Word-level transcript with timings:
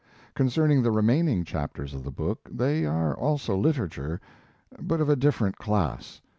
Concerning 0.33 0.81
the 0.81 0.89
remaining 0.89 1.43
chapters 1.43 1.93
of 1.93 2.03
the 2.03 2.09
book, 2.09 2.49
they 2.51 2.85
are 2.87 3.13
also 3.15 3.55
literature, 3.55 4.19
but 4.81 4.99
of 4.99 5.09
a 5.09 5.15
different 5.15 5.59
class. 5.59 6.21